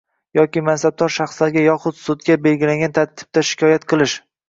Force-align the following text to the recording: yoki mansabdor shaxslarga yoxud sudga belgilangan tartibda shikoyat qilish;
yoki 0.37 0.63
mansabdor 0.69 1.13
shaxslarga 1.17 1.63
yoxud 1.67 2.01
sudga 2.07 2.41
belgilangan 2.49 2.99
tartibda 3.01 3.49
shikoyat 3.55 3.91
qilish; 3.95 4.23